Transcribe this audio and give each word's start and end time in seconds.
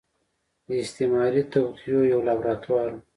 د 0.65 0.67
استعماري 0.83 1.43
توطيو 1.53 1.99
يو 2.11 2.19
لابراتوار 2.27 2.87
و. 2.91 2.97